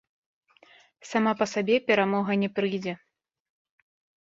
Сама 1.09 1.31
па 1.43 1.49
сабе 1.53 1.77
перамога 1.91 2.31
не 2.47 2.51
прыйдзе. 2.57 2.93